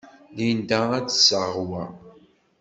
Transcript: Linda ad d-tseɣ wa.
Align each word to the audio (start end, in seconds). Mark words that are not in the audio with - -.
Linda 0.35 0.79
ad 0.97 1.05
d-tseɣ 1.07 1.53
wa. 1.67 1.83